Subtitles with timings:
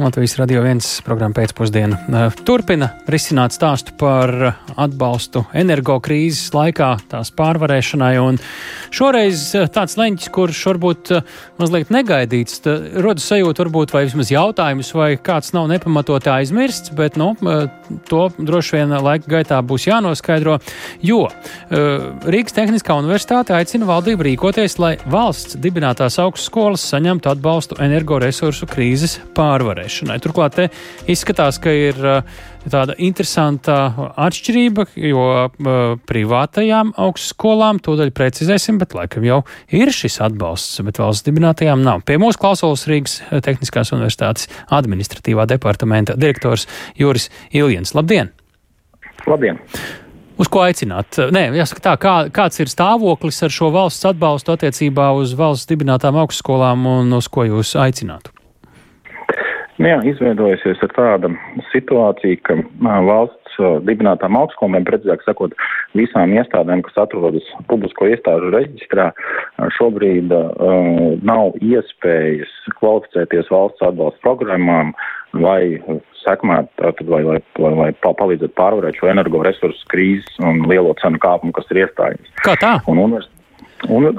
[0.00, 4.30] Latvijas radio viens programma pēcpusdiena eh, turpina risināt stāstu par
[4.80, 8.14] atbalstu energokrīzes laikā, tās pārvarēšanai.
[8.22, 8.38] Un
[8.96, 12.62] šoreiz eh, tāds leņķis, kurš varbūt eh, mazliet negaidīts,
[13.04, 17.34] rodas sajūta, varbūt vai vismaz jautājums, vai kāds nav nepamatot aizmirsts, bet nu,
[18.08, 20.56] to droši vien laika gaitā būs jānoskaidro,
[21.04, 21.26] jo
[21.70, 29.89] Rīgas Tehniskā universitāte aicina valdību rīkoties, lai valsts dibinātās augstskolas saņemtu atbalstu energoresursu krīzes pārvarēšanai
[29.90, 30.20] ievērošanai.
[30.22, 30.68] Turklāt te
[31.10, 32.22] izskatās, ka ir uh,
[32.70, 40.80] tāda interesanta atšķirība, jo uh, privātajām augstskolām tūdaļ precizēsim, bet laikam jau ir šis atbalsts,
[40.86, 42.04] bet valsts dibinātajām nav.
[42.04, 47.94] Pie mūsu klausulas Rīgas Tehniskās universitātes administratīvā departamenta direktors Juris Iljens.
[47.94, 48.32] Labdien!
[49.26, 49.60] Labdien!
[50.40, 51.18] Uz ko aicināt?
[51.36, 56.16] Nē, jāsaka tā, kā, kāds ir stāvoklis ar šo valsts atbalstu attiecībā uz valsts dibinātām
[56.16, 58.32] augstskolām un uz ko jūs aicinātu?
[59.80, 61.30] Nu jā, izveidojusies ir tāda
[61.70, 62.58] situācija, ka
[63.06, 65.54] valsts dibinātām augstskolēm, precīzāk sakot,
[65.96, 69.08] visām iestādēm, kas atrodas publisko iestāžu reģistrā,
[69.78, 74.92] šobrīd uh, nav iespējas kvalificēties valsts atbalsta programmām
[75.40, 75.80] vai
[76.26, 81.56] sekmēt, tātad, vai, lai, lai, lai palīdzētu pārvarēt šo energoresursu krīzes un lielo cenu kāpumu,
[81.56, 82.32] kas ir iestājies.
[82.44, 82.76] Kā tā?
[82.90, 83.32] Un univers
[83.88, 84.18] Un uh,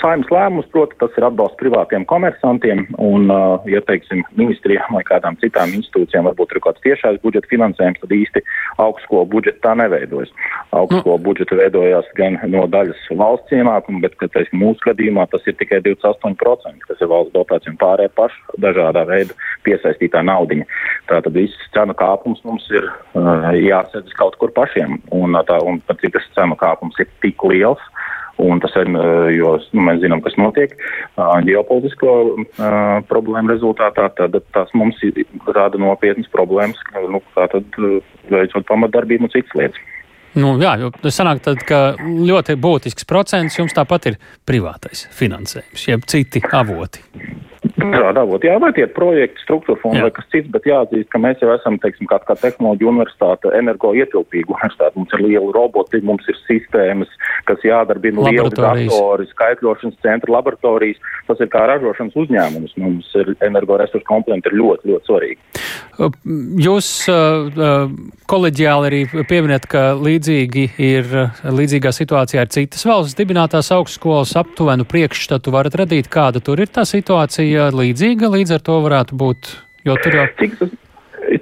[0.00, 5.38] saimnes lēmums, protams, tas ir atbalsts privātiem komersantiem, un, uh, ja teiksim, ministrijām vai kādām
[5.38, 8.42] citām institūcijām varbūt ir kāds tiešais budžeta finansējums, tad īsti
[8.82, 10.32] augstskolu budžeta tā neveidojas.
[10.74, 11.24] Augstskolu nu.
[11.28, 15.78] budžeta veidojās gan no daļas valsts ienākuma, bet, ka, teiksim, mūsu gadījumā tas ir tikai
[15.86, 20.66] 28%, kas ir valsts dotācija un pārējā paša dažādā veidā piesaistītā naudiņa.
[21.12, 26.02] Tātad viss cenu kāpums mums ir uh, jāsadz kaut kur pašiem, un, tā, un pat
[26.02, 27.82] cik tas cenu kāpums ir tik liels,
[28.38, 28.90] Un tas ir,
[29.34, 30.76] jo nu, mēs zinām, kas notiek
[31.18, 32.46] ģeopolitisko uh,
[33.10, 35.02] problēmu rezultātā, tad tas mums
[35.56, 36.78] rada nopietnas problēmas,
[37.10, 37.80] nu, kā tad
[38.30, 39.82] veicot pamatdarbību un citas lietas.
[40.38, 45.86] Nu, jā, jo tas sanāk tad, ka ļoti būtisks procents jums tāpat ir privātais finansējums,
[45.88, 47.02] jeb citi avoti.
[47.78, 51.42] Avoti, jā, vai tie ir projekti, struktūra fondi vai kas cits, bet jāatzīst, ka mēs
[51.42, 54.98] jau esam, teiksim, kā, kā tehnoloģija universitāte, energoietilpīga universitāte.
[54.98, 57.12] Mums ir liela roboti, mums ir sistēmas,
[57.46, 60.98] kas jādarbina lieli datori, skaitļošanas centri, laboratorijas.
[61.28, 62.74] Tas ir kā ražošanas uzņēmums.
[62.82, 65.40] Mums ir energoresursu komponenti ir ļoti, ļoti svarīgi.
[66.62, 67.88] Jūs uh,
[68.30, 71.08] koleģiāli arī pieminat, ka līdzīgi ir,
[71.42, 76.86] līdzīgā situācijā ir citas valsts dibinātās augstskolas aptuvenu priekšstatu varat radīt, kāda tur ir tā
[76.88, 79.54] situācija līdzīga, līdz ar to varētu būt.
[79.88, 80.26] Tur jau...
[80.38, 80.72] Cik tas,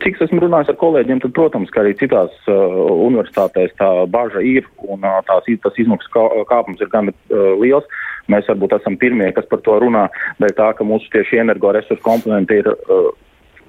[0.02, 2.76] cik esmu runājis ar kolēģiem, tad, protams, ka arī citās uh,
[3.06, 7.86] universitātēs tā baža ir un uh, tās, tas izmaksas kā, kāpums ir gan uh, liels.
[8.32, 10.08] Mēs varbūt esam pirmie, kas par to runā,
[10.42, 13.12] bet tā, ka mūsu tieši energoresursu komponenti ir uh,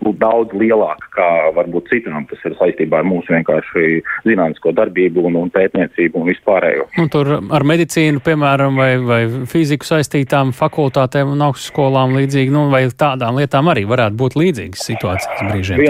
[0.07, 2.25] būt daudz lielāka kā varbūt citām.
[2.29, 6.87] Tas ir saistībā ar mūsu vienkārši zinātnisko darbību un, un pētniecību un vispārējo.
[7.01, 12.85] Un tur ar medicīnu, piemēram, vai, vai fiziku saistītām fakultātēm un augstskolām līdzīgi, nu, vai
[12.89, 15.85] tādām lietām arī varētu būt līdzīgas situācijas brīžiem.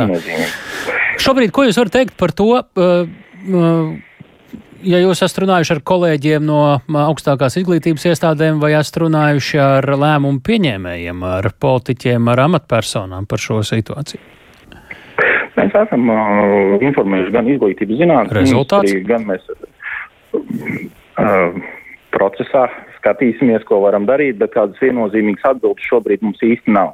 [1.22, 2.52] Šobrīd, ko jūs varat teikt par to?
[2.78, 3.08] Uh,
[3.48, 3.96] uh,
[4.86, 6.62] ja jūs esat runājuši ar kolēģiem no
[7.06, 13.56] augstākās izglītības iestādēm vai esat runājuši ar lēmumu pieņēmējiem, ar politiķiem, ar amatpersonām par šo
[13.68, 14.22] situāciju?
[15.58, 16.20] Mēs esam uh,
[16.86, 19.56] informējuši gan izglītības ministriju, gan mēs uh,
[22.14, 22.68] procesā
[23.00, 26.90] skatīsimies, ko varam darīt, bet kādas viennozīmīgas atbildes šobrīd mums īsti nav.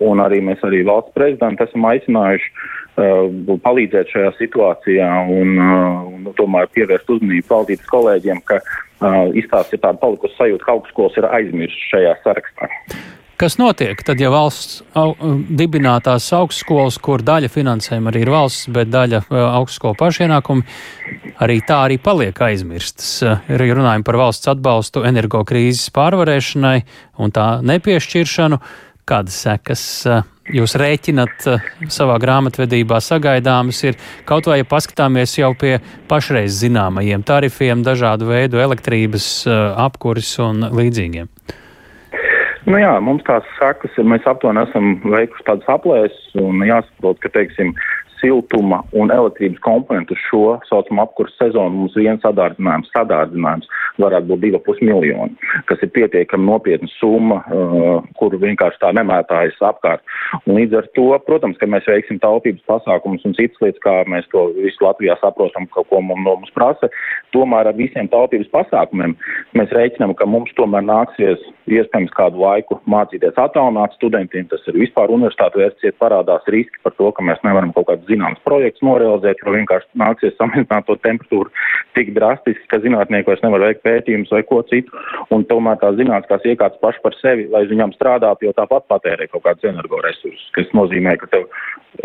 [0.00, 2.68] Un arī mēs arī valsts prezidentu esam aicinājuši uh,
[2.98, 3.30] Uh,
[3.62, 9.80] palīdzēt šajā situācijā un, uh, un tomēr pievērst uzmanību valdības kolēģiem, ka uh, izstāsts ir
[9.80, 12.68] tāda palikusi sajūta, ka augstskolas ir aizmirstas šajā sarakstā.
[13.40, 15.14] Kas notiek tad, ja valsts au,
[15.62, 20.66] dibinātās augstskolas, kur daļa finansējuma arī ir valsts, bet daļa augstskolu pašienākumi,
[21.40, 23.14] arī tā arī paliek aizmirstas?
[23.48, 26.76] Ir runājumi par valsts atbalstu energokrīzes pārvarēšanai
[27.22, 28.60] un tā nepiešķiršanu.
[29.10, 29.82] Kādas sekas
[30.54, 33.98] jūs rēķinat eh, savā grāmatvedībā sagaidāmas, ir
[34.28, 35.78] kaut vai ja paskatāmies jau pie
[36.10, 41.30] pašreiz zināmajiem tarifiem, dažādu veidu elektrības, eh, apkuris un līdzīgiem?
[42.68, 47.32] Nu jā, mums tās sakas ir, mēs aptuveni esam veikuši tādas aplēses un jāsaprot, ka,
[47.34, 47.72] teiksim,
[48.20, 53.68] siltuma un elektrības komponentu šo saucamo apkursu sezonu mums viens sadārdzinājums, sadārdzinājums
[54.00, 60.04] varētu būt 2,5 miljoni, kas ir pietiekami nopietna summa, uh, kuru vienkārši tā nemētājas apkārt.
[60.44, 64.28] Un līdz ar to, protams, ka mēs veiksim taupības pasākumus un citas lietas, kā mēs
[64.32, 66.90] to visu Latvijā saprotam, ka, ko mums, no mums prasa,
[67.34, 69.16] tomēr ar visiem taupības pasākumiem
[69.58, 74.48] mēs reiķinām, ka mums tomēr nāksies iespējams kādu laiku mācīties attālināt studentiem.
[74.50, 78.42] Tas ir vispār universitāte vērts, parādās riski par to, ka mēs nevaram kaut kādus zināmus
[78.46, 81.50] projektus norealizēt, jo vienkārši nāksies samazināt to temperatūru
[81.98, 85.04] tik drastiski, ka zinātnieki vairs nevar veikt pētījumus vai ko citu.
[85.34, 89.46] Un tomēr tā zinātniskās iekārtas paši par sevi, lai viņam strādātu, jo tāpat patērē kaut
[89.46, 91.46] kādus energoresursus, kas nozīmē, ka tev,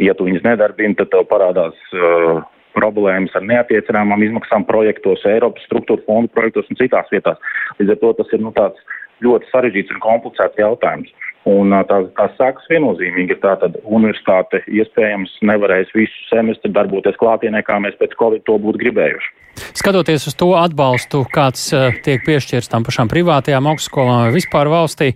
[0.01, 2.43] ja tu viņus nedarbini, tad tev parādās uh,
[2.75, 7.39] problēmas ar neatiecināmām izmaksām projektos, Eiropas struktūra fondu projektos un citās vietās.
[7.79, 11.13] Līdz ar to tas ir nu, tāds ļoti sarežģīts un komplicēts jautājums.
[11.45, 17.61] Un tās, tās sākas viennozīmīgi ir tā, tad universitāte iespējams nevarēs visu semestri darboties klātienē,
[17.67, 19.29] kā mēs pēc Covid to būtu gribējuši.
[19.77, 21.67] Skatoties uz to atbalstu, kāds
[22.03, 25.11] tiek piešķirts tam pašām privātajām augstskolām vai vispār valstī,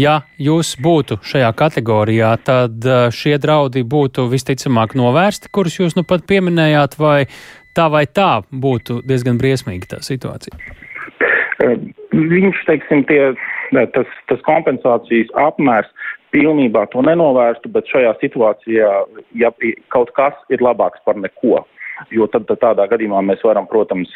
[0.00, 6.24] ja jūs būtu šajā kategorijā, tad šie draudi būtu visticamāk novērsti, kurus jūs nu pat
[6.26, 7.26] pieminējāt, vai
[7.76, 10.56] tā vai tā būtu diezgan briesmīga tā situācija?
[12.14, 13.20] Viņš, teiksim, tie,
[13.94, 15.90] tas, tas kompensācijas apmērs
[16.34, 18.90] pilnībā to nenovērstu, bet šajā situācijā,
[19.38, 19.50] ja
[19.94, 21.62] kaut kas ir labāks par neko,
[22.14, 24.12] jo tad, tad tādā gadījumā mēs varam, protams,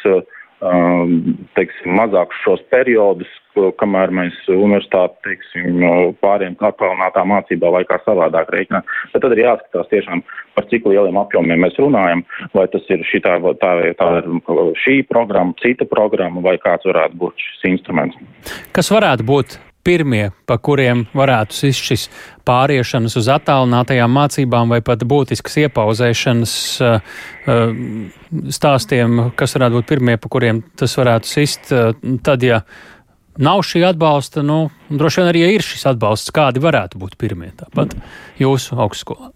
[0.59, 3.31] teiksim, mazākus šos periodus,
[3.79, 5.83] kamēr mēs universitāti, teiksim,
[6.23, 8.91] pāriem attālinātā mācībā vai kā savādāk reiķināt.
[9.13, 10.23] Bet tad ir jāskatās tiešām,
[10.59, 12.25] par cik lieliem apjomiem mēs runājam,
[12.55, 14.29] vai tas ir šitā, tā, tā ir
[14.83, 18.19] šī programma, cita programma vai kāds varētu būt šis instruments.
[18.75, 22.07] Kas varētu būt pirmie, pa kuriem varētu sist šis
[22.49, 26.55] pāriešanas uz attālinātajām mācībām vai pat būtiskas iepauzēšanas
[26.85, 27.17] uh,
[28.55, 31.93] stāstiem, kas varētu būt pirmie, pa kuriem tas varētu sist, uh,
[32.25, 32.63] tad, ja
[33.39, 37.53] nav šī atbalsta, nu, droši vien arī, ja ir šis atbalsts, kādi varētu būt pirmie
[37.57, 37.97] tāpat
[38.43, 39.33] jūsu augstskolā?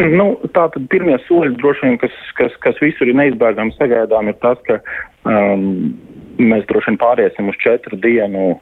[0.00, 4.56] Nu, Tātad pirmie soļi, droši vien, kas, kas, kas visur ir neizbēgami sagaidām, ir tas,
[4.64, 4.78] ka
[5.28, 5.92] um,
[6.40, 8.54] mēs droši vien pāriesim uz četru dienu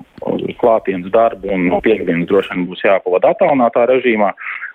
[0.61, 4.33] klātienes darbu un no piekdienas droši vien būs jāpavada attālinātā režīmā.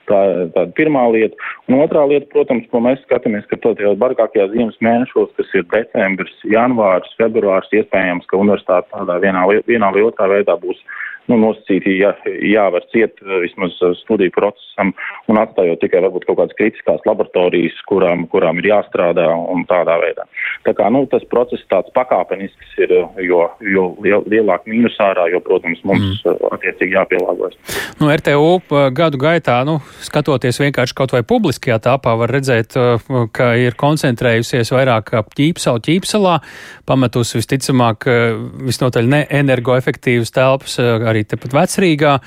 [0.10, 1.38] Tā ir tāda pirmā lieta.
[1.70, 6.34] Un otrā lieta, protams, ko mēs skatāmies, ka tajos bargākajos ziemas mēnešos, kas ir decembris,
[6.52, 10.82] janvārs, februārs, iespējams, ka universitāte tādā vienā, vienā vai otrā veidā būs
[11.32, 12.12] nu, nosacīti jā,
[12.44, 14.92] jāvar ciet eh, vismaz eh, studiju procesam
[15.32, 20.28] un atstājot tikai varbūt kaut kādas kritiskās laboratorijas, kurām, kurām ir jāstrādā un tādā veidā.
[20.68, 25.30] Tā kā, nu, tas process tāds pakāpenisks ir, eh, jo, jo liel, lielāk mīnus ārā,
[25.34, 26.50] jo, protams, mums mm.
[26.58, 27.58] attiecīgi jāpielāgojas.
[28.02, 28.60] Nu, RTU
[28.96, 32.76] gadu gaitā, nu, skatoties vienkārši kaut vai publiskajā tāpā, var redzēt,
[33.36, 36.36] ka ir koncentrējusies vairāk ap ķīpsalu ķīpsalā,
[36.90, 38.08] pametus visticamāk
[38.68, 40.78] visnotaļ ne energoefektīvas telpas,
[41.14, 42.18] arī tepat vecrīgā.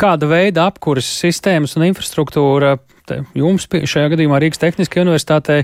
[0.00, 2.76] Kāda veida apkuras sistēmas un infrastruktūra
[3.34, 5.56] jums šajā gadījumā Rīgas Tehniskajā universitātē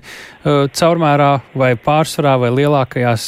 [0.76, 3.25] caurmērā vai pārsvarā vai lielākajās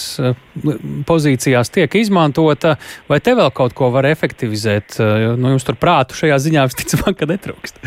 [1.08, 2.76] pozīcijās tiek izmantota,
[3.10, 4.98] vai te vēl kaut ko var efektivizēt?
[5.38, 7.82] Nu, jums tur prātu šajā ziņā visticamāk, ka netrūkst.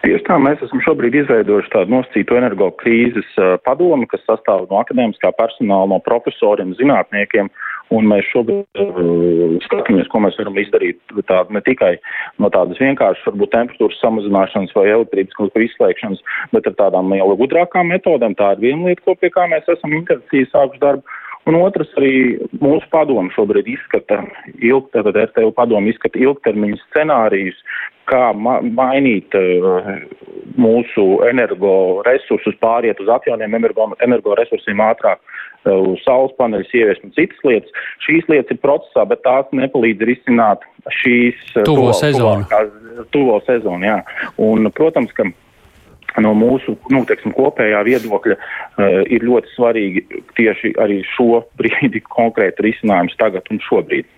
[0.00, 3.28] Tieši tā, mēs esam šobrīd izveidojuši tādu nosacītu energo krīzes
[3.66, 7.50] padomu, kas sastāv no akadēmiskā personāla, no profesoriem, zinātniekiem,
[7.94, 11.94] un mēs šobrīd uh, skatāmies, ko mēs varam izdarīt tā, ne tikai
[12.42, 16.22] no tādas vienkāršas, varbūt temperatūras samazināšanas vai elektrības izslēgšanas,
[16.54, 18.36] bet ar tādām jau gudrākām metodēm.
[18.38, 21.18] Tā ir viena lieta, ko pie kā mēs esam intensīvi sākuši darbu.
[21.48, 24.20] Un otrs arī mūsu padomu šobrīd izskata,
[24.60, 27.56] ilg, tātad RTU padomu izskata ilgtermiņu scenārijus,
[28.10, 29.90] kā ma mainīt uh,
[30.60, 35.20] mūsu energoresursus, pāriet uz atjauniem energoresursiem ātrāk,
[35.64, 37.84] uh, uz saules paneļus ieviest un citas lietas.
[38.06, 40.66] Šīs lietas ir procesā, bet tās nepalīdz risināt
[41.02, 42.48] šīs uh, tuvo sezonu.
[43.14, 44.00] Tuvo sezonu, jā.
[44.42, 45.28] Un, protams, ka
[46.18, 50.06] no mūsu nu, teiksim, kopējā viedokļa uh, ir ļoti svarīgi
[50.38, 54.08] tieši arī šo brīdi konkrēti risinājums tagad un šobrīd.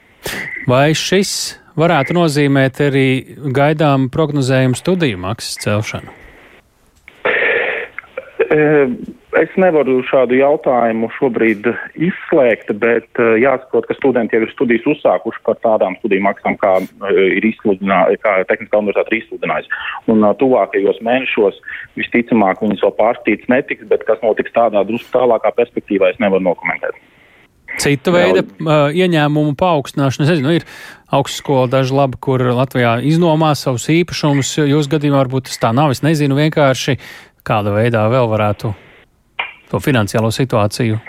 [0.71, 3.07] Vai šis varētu nozīmēt arī
[3.55, 6.21] gaidām prognozējumu studiju maksas celšanu?
[8.52, 11.64] Es nevaru šādu jautājumu šobrīd
[11.97, 16.75] izslēgt, bet jāsaprot, ka studenti jau ir studijas uzsākuši par tādām studiju maksām, kā
[17.09, 19.73] ir izsludinājusi, kā Tehniskā universitāte ir izsludinājusi.
[20.12, 21.62] Un tuvākajos mēnešos
[21.97, 27.00] visticamāk viņas vēl pārstīts netiks, bet kas notiks tādā drusku tālākā perspektīvā, es nevaru nokomentēt.
[27.83, 30.67] Cita veida uh, ieņēmumu paaugstināšana, es nezinu, ir
[31.12, 34.55] augstskola daži labi, kur Latvijā iznomā savus īpašumus.
[34.71, 36.97] Jūsu gadījumā varbūt tas tā nav, es nezinu vienkārši,
[37.47, 38.73] kāda veidā vēl varētu
[39.73, 41.01] to finansiālo situāciju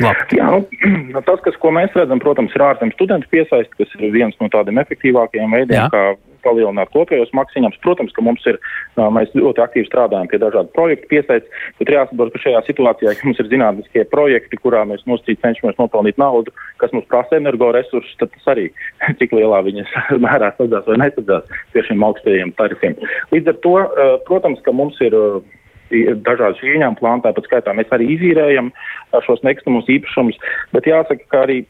[0.00, 0.38] Labi.
[0.38, 0.48] Jā,
[1.12, 4.48] nu, tas, kas, ko mēs redzam, protams, ir ārzemju studentu piesaist, kas ir viens no
[4.52, 5.88] tādiem efektīvākajiem veidiem, Jā.
[5.92, 7.78] kā palielināt kopējos maksiņus.
[7.84, 8.58] Protams, ka mums ir,
[8.96, 11.46] mēs ļoti aktīvi strādājam pie dažādu projektu piesaist,
[11.80, 16.54] bet jāsaprot, ka šajā situācijā, mums ir zinātniskie projekti, kurā mēs nosacīt cenšamies nopelnīt naudu,
[16.82, 18.68] kas mums prasa energoresursus, tad tas arī,
[19.20, 19.94] cik lielā viņas
[20.26, 22.98] mērā sadzās vai nesadzās pie šiem augstajiem tarifiem.
[23.34, 23.78] Līdz ar to,
[24.28, 25.16] protams, ka mums ir
[25.90, 28.70] dažādas ieņēmuma plāni, tāpat skaitā mēs arī izīrējam
[29.26, 30.38] šos nekustamus īpašumus,
[30.74, 31.60] bet jāsaka, ka arī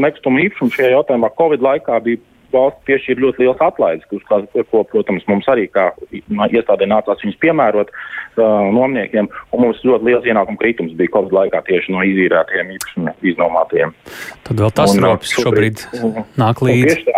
[0.00, 4.40] nekustamu īpašumu šajā jautājumā Covid laikā bija valsts piešķīra ļoti liels atlaides, ko,
[4.70, 5.90] ko, protams, mums arī kā
[6.20, 11.62] iestādē nācās viņus piemērot uh, nomniekiem, un mums ļoti liels ienākuma kritums bija Covid laikā
[11.68, 13.94] tieši no izīrētiem īpašumiem iznomātiem.
[14.48, 15.86] Tad vēl tas rops šobrīd
[16.40, 17.16] nāk līdzi.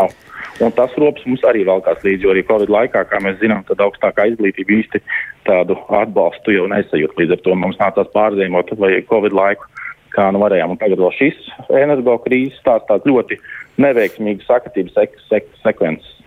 [0.62, 3.80] Un tas rops mums arī valkās līdzi, jo arī Covid laikā, kā mēs zinām, tad
[3.82, 5.00] augstākā izglītība īsti
[5.48, 7.16] tādu atbalstu jau nesajūt.
[7.18, 9.71] Līdz ar to mums nācās pārzīmot vai Covid laiku,
[10.16, 10.74] kā nu varējām.
[10.74, 11.38] Un tagad vēl šis
[11.82, 13.40] energo krīzes tās tāds ļoti
[13.82, 16.18] neveiksmīgas sakatības sek sek sekvences.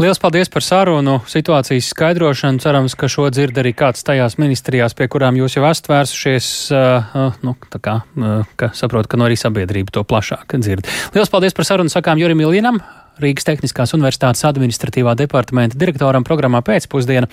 [0.00, 2.62] Lielas paldies par sarunu, situācijas skaidrošanu.
[2.62, 6.46] Cerams, ka šo dzird arī kāds tajās ministrijās, pie kurām jūs jau esat vērsušies.
[6.72, 10.88] Uh, nu, tā kā, uh, ka saprotu, ka no arī sabiedrība to plašāk dzird.
[11.12, 12.80] Lielas paldies par sarunu sakām Jurim Ilinam,
[13.20, 17.28] Rīgas Tehniskās Universitātes administratīvā departamenta direktoram programmā pēcpusdiena.